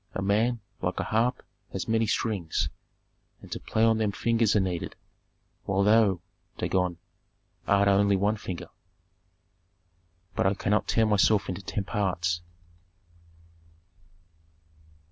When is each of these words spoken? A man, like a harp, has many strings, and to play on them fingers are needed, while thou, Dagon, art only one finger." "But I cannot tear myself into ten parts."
A 0.15 0.21
man, 0.23 0.61
like 0.81 0.99
a 0.99 1.03
harp, 1.03 1.43
has 1.73 1.87
many 1.87 2.07
strings, 2.07 2.69
and 3.39 3.51
to 3.51 3.59
play 3.59 3.83
on 3.83 3.99
them 3.99 4.11
fingers 4.11 4.55
are 4.55 4.59
needed, 4.59 4.95
while 5.65 5.83
thou, 5.83 6.21
Dagon, 6.57 6.97
art 7.67 7.87
only 7.87 8.15
one 8.15 8.35
finger." 8.37 8.69
"But 10.35 10.47
I 10.47 10.55
cannot 10.55 10.87
tear 10.87 11.05
myself 11.05 11.49
into 11.49 11.61
ten 11.61 11.83
parts." 11.83 12.41